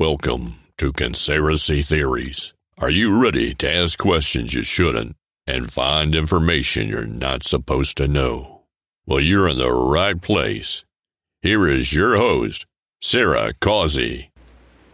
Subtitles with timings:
[0.00, 2.52] Welcome to Consaracy Theories.
[2.78, 5.14] Are you ready to ask questions you shouldn't
[5.46, 8.62] and find information you're not supposed to know?
[9.06, 10.82] Well, you're in the right place.
[11.42, 12.64] Here is your host,
[13.02, 14.30] Sara Causey.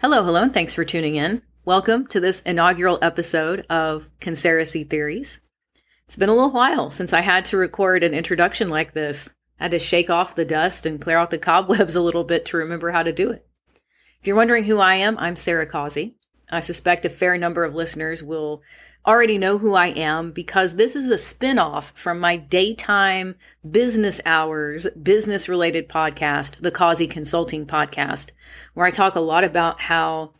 [0.00, 1.42] Hello, hello, and thanks for tuning in.
[1.66, 5.40] Welcome to this inaugural episode of Consaracy Theories.
[6.06, 9.30] It's been a little while since I had to record an introduction like this.
[9.58, 12.44] I had to shake off the dust and clear out the cobwebs a little bit
[12.44, 13.48] to remember how to do it.
[14.20, 16.14] If you're wondering who I am, I'm Sara Causey.
[16.48, 18.62] I suspect a fair number of listeners will
[19.04, 23.34] already know who I am because this is a spin-off from my daytime
[23.68, 28.30] business hours business related podcast, the Causey Consulting podcast,
[28.74, 30.30] where I talk a lot about how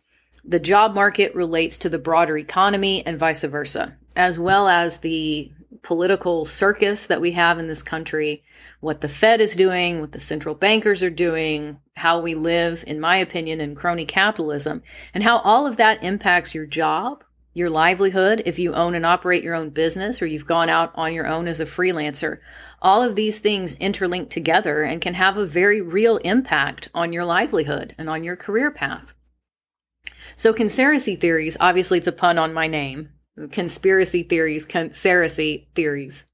[0.47, 5.51] the job market relates to the broader economy and vice versa, as well as the
[5.81, 8.43] political circus that we have in this country,
[8.79, 12.99] what the Fed is doing, what the central bankers are doing, how we live, in
[12.99, 14.81] my opinion, in crony capitalism,
[15.13, 19.43] and how all of that impacts your job, your livelihood, if you own and operate
[19.43, 22.39] your own business or you've gone out on your own as a freelancer.
[22.81, 27.25] All of these things interlink together and can have a very real impact on your
[27.25, 29.13] livelihood and on your career path.
[30.35, 33.09] So, conspiracy theories, obviously, it's a pun on my name.
[33.39, 36.25] Consaracy theories, conspiracy theories.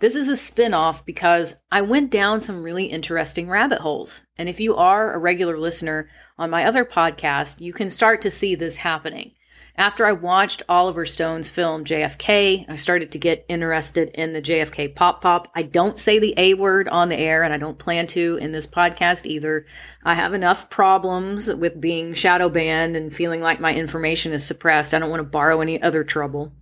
[0.00, 4.22] This is a spin-off because I went down some really interesting rabbit holes.
[4.36, 8.30] And if you are a regular listener on my other podcast, you can start to
[8.30, 9.32] see this happening.
[9.76, 14.94] After I watched Oliver Stone's film JFK, I started to get interested in the JFK
[14.94, 15.48] pop pop.
[15.52, 18.52] I don't say the A word on the air, and I don't plan to in
[18.52, 19.66] this podcast either.
[20.04, 24.94] I have enough problems with being shadow banned and feeling like my information is suppressed.
[24.94, 26.52] I don't want to borrow any other trouble.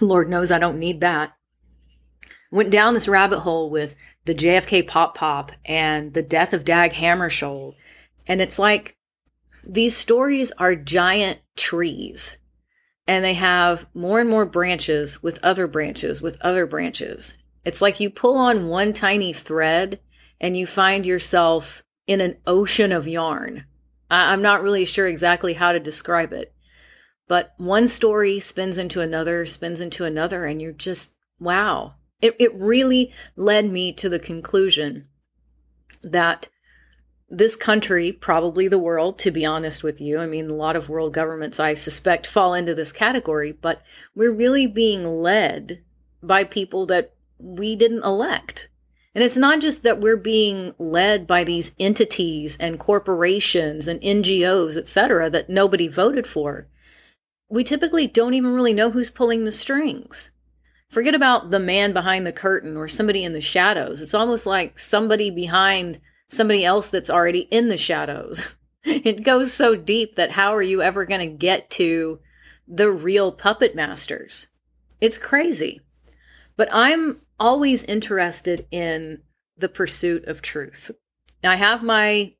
[0.00, 1.34] Lord knows I don't need that.
[2.50, 6.92] Went down this rabbit hole with the JFK pop pop and the death of Dag
[6.92, 7.74] Hammarskjöld.
[8.26, 8.96] And it's like
[9.64, 12.38] these stories are giant trees
[13.06, 17.36] and they have more and more branches with other branches with other branches.
[17.64, 20.00] It's like you pull on one tiny thread
[20.40, 23.64] and you find yourself in an ocean of yarn.
[24.10, 26.54] I- am not really sure exactly how to describe it,
[27.28, 31.94] but one story spins into another, spins into another, and you're just, wow.
[32.20, 35.06] It, it really led me to the conclusion
[36.02, 36.48] that
[37.30, 40.18] this country, probably the world, to be honest with you.
[40.18, 43.80] I mean, a lot of world governments, I suspect, fall into this category, but
[44.16, 45.82] we're really being led
[46.22, 48.68] by people that we didn't elect.
[49.14, 54.76] And it's not just that we're being led by these entities and corporations and NGOs,
[54.76, 56.66] et cetera, that nobody voted for.
[57.48, 60.30] We typically don't even really know who's pulling the strings.
[60.88, 64.00] Forget about the man behind the curtain or somebody in the shadows.
[64.00, 68.54] It's almost like somebody behind somebody else that's already in the shadows.
[68.84, 72.20] it goes so deep that how are you ever going to get to
[72.66, 74.46] the real puppet masters?
[75.00, 75.80] It's crazy.
[76.56, 79.22] But I'm always interested in
[79.56, 80.90] the pursuit of truth.
[81.42, 82.34] Now, I have my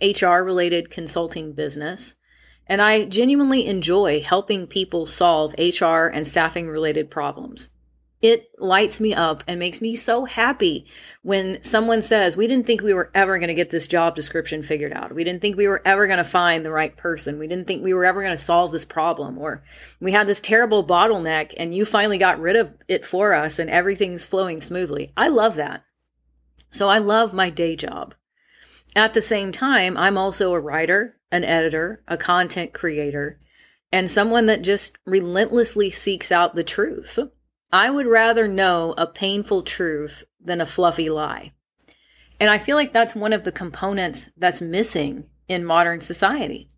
[0.00, 2.14] HR related consulting business,
[2.66, 7.70] and I genuinely enjoy helping people solve HR and staffing related problems.
[8.20, 10.86] It lights me up and makes me so happy
[11.22, 14.64] when someone says, We didn't think we were ever going to get this job description
[14.64, 15.14] figured out.
[15.14, 17.38] We didn't think we were ever going to find the right person.
[17.38, 19.38] We didn't think we were ever going to solve this problem.
[19.38, 19.62] Or
[20.00, 23.70] we had this terrible bottleneck and you finally got rid of it for us and
[23.70, 25.12] everything's flowing smoothly.
[25.16, 25.84] I love that.
[26.72, 28.16] So I love my day job.
[28.96, 33.38] At the same time, I'm also a writer, an editor, a content creator,
[33.92, 37.18] and someone that just relentlessly seeks out the truth.
[37.70, 41.52] I would rather know a painful truth than a fluffy lie.
[42.40, 46.68] And I feel like that's one of the components that's missing in modern society.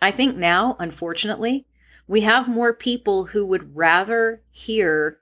[0.00, 1.66] I think now, unfortunately,
[2.06, 5.18] we have more people who would rather hear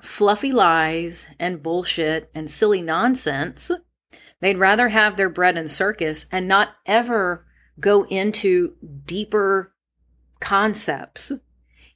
[0.00, 3.70] fluffy lies and bullshit and silly nonsense.
[4.40, 7.46] They'd rather have their bread and circus and not ever
[7.78, 9.74] go into deeper
[10.40, 11.32] concepts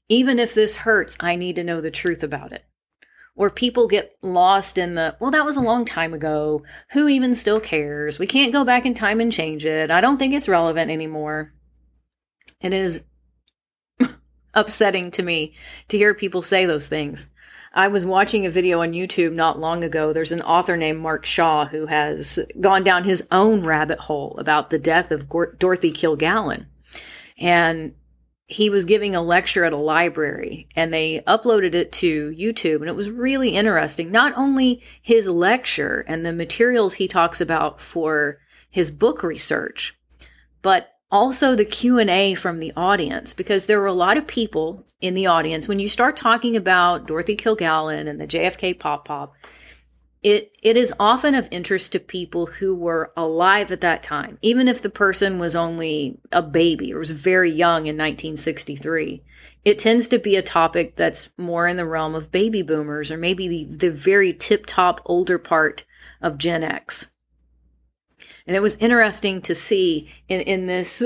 [0.09, 2.65] even if this hurts, I need to know the truth about it.
[3.37, 6.62] Or people get lost in the, well, that was a long time ago.
[6.93, 8.19] Who even still cares?
[8.19, 9.91] We can't go back in time and change it.
[9.91, 11.53] I don't think it's relevant anymore.
[12.61, 13.03] It is
[14.55, 15.55] upsetting to me
[15.89, 17.29] to hear people say those things.
[17.77, 20.12] I was watching a video on YouTube not long ago.
[20.12, 24.71] There's an author named Mark Shaw who has gone down his own rabbit hole about
[24.71, 26.67] the death of Dorothy Kilgallen.
[27.37, 27.95] And
[28.46, 32.81] he was giving a lecture at a library and they uploaded it to YouTube.
[32.81, 34.11] And it was really interesting.
[34.11, 38.38] Not only his lecture and the materials he talks about for
[38.70, 39.96] his book research,
[40.61, 45.14] but also the q&a from the audience because there were a lot of people in
[45.14, 49.32] the audience when you start talking about dorothy kilgallen and the jfk pop pop
[50.25, 54.67] it it is often of interest to people who were alive at that time even
[54.67, 59.23] if the person was only a baby or was very young in 1963
[59.65, 63.17] it tends to be a topic that's more in the realm of baby boomers or
[63.17, 65.85] maybe the, the very tip top older part
[66.21, 67.11] of gen x.
[68.47, 71.03] And it was interesting to see in, in this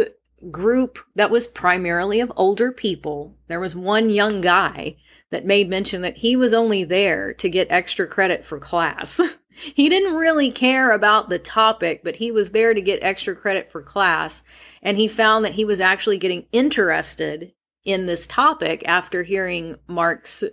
[0.51, 4.97] group that was primarily of older people, there was one young guy
[5.31, 9.21] that made mention that he was only there to get extra credit for class.
[9.51, 13.71] he didn't really care about the topic, but he was there to get extra credit
[13.71, 14.43] for class.
[14.83, 17.53] And he found that he was actually getting interested
[17.85, 20.45] in this topic after hearing Mark's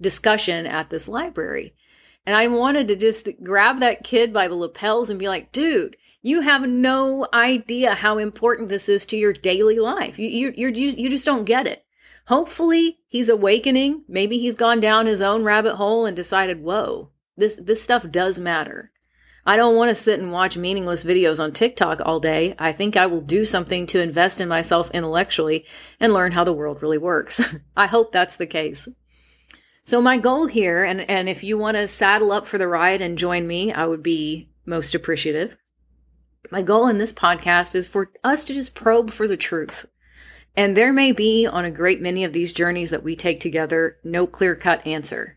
[0.00, 1.74] discussion at this library.
[2.26, 5.96] And I wanted to just grab that kid by the lapels and be like, dude,
[6.22, 10.18] you have no idea how important this is to your daily life.
[10.18, 11.84] You, you, you, you just don't get it.
[12.26, 14.04] Hopefully, he's awakening.
[14.06, 18.38] Maybe he's gone down his own rabbit hole and decided, whoa, this, this stuff does
[18.38, 18.92] matter.
[19.46, 22.54] I don't want to sit and watch meaningless videos on TikTok all day.
[22.58, 25.64] I think I will do something to invest in myself intellectually
[25.98, 27.56] and learn how the world really works.
[27.76, 28.88] I hope that's the case.
[29.84, 33.00] So my goal here, and, and if you want to saddle up for the ride
[33.00, 35.56] and join me, I would be most appreciative.
[36.50, 39.86] My goal in this podcast is for us to just probe for the truth.
[40.56, 43.98] And there may be on a great many of these journeys that we take together
[44.02, 45.36] no clear cut answer.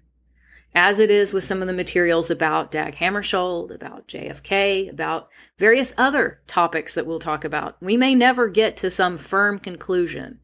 [0.73, 5.29] As it is with some of the materials about Dag Hammarskjöld, about JFK, about
[5.59, 7.75] various other topics that we'll talk about.
[7.79, 10.39] We may never get to some firm conclusion,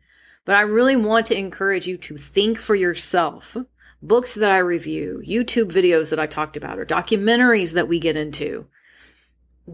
[0.45, 3.57] but I really want to encourage you to think for yourself.
[4.03, 8.15] Books that I review, YouTube videos that I talked about, or documentaries that we get
[8.15, 8.67] into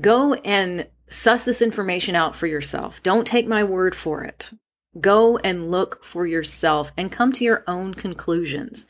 [0.01, 3.01] Go and suss this information out for yourself.
[3.03, 4.51] Don't take my word for it.
[5.00, 8.88] Go and look for yourself and come to your own conclusions.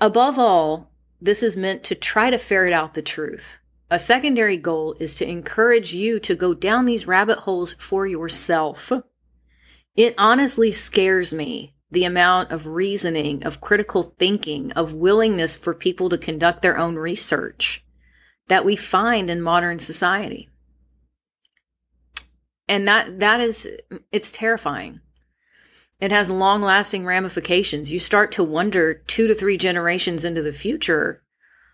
[0.00, 0.90] Above all,
[1.20, 3.58] this is meant to try to ferret out the truth.
[3.90, 8.90] A secondary goal is to encourage you to go down these rabbit holes for yourself.
[9.94, 16.08] It honestly scares me the amount of reasoning, of critical thinking, of willingness for people
[16.08, 17.84] to conduct their own research
[18.52, 20.46] that we find in modern society.
[22.68, 23.66] And that that is
[24.12, 25.00] it's terrifying.
[26.02, 27.90] It has long-lasting ramifications.
[27.90, 31.22] You start to wonder 2 to 3 generations into the future,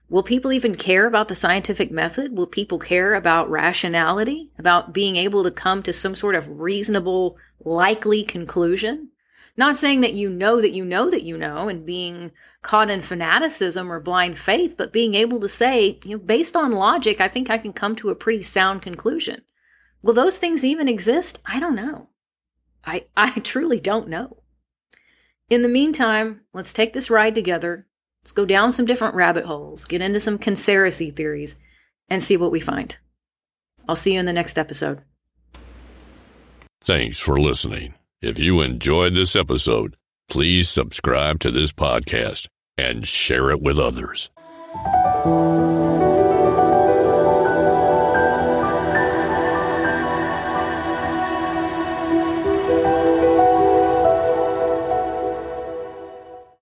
[0.08, 2.36] will people even care about the scientific method?
[2.36, 7.36] Will people care about rationality, about being able to come to some sort of reasonable
[7.64, 9.08] likely conclusion?
[9.58, 12.30] Not saying that you know that you know that you know and being
[12.62, 16.70] caught in fanaticism or blind faith, but being able to say, you know, based on
[16.70, 19.42] logic, I think I can come to a pretty sound conclusion.
[20.00, 21.40] Will those things even exist?
[21.44, 22.08] I don't know.
[22.84, 24.44] I, I truly don't know.
[25.50, 27.88] In the meantime, let's take this ride together.
[28.22, 31.56] Let's go down some different rabbit holes, get into some conspiracy theories,
[32.08, 32.96] and see what we find.
[33.88, 35.02] I'll see you in the next episode.
[36.80, 37.94] Thanks for listening.
[38.20, 39.94] If you enjoyed this episode,
[40.28, 44.28] please subscribe to this podcast and share it with others.